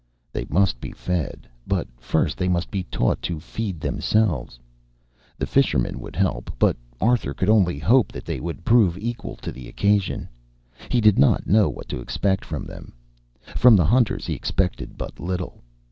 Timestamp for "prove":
8.65-8.97